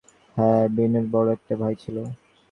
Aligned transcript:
হ্যাঁ, 0.37 0.63
বিনুর 0.75 1.05
বড় 1.11 1.27
একটা 1.33 1.53
ভাই 1.61 1.73
ছিল। 1.75 1.97